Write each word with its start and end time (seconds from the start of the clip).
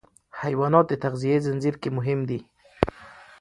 حیوانات 0.41 0.85
د 0.89 0.93
تغذیې 1.03 1.37
زنجیر 1.45 1.75
کې 1.81 1.89
مهم 1.97 2.19
دي. 2.29 2.39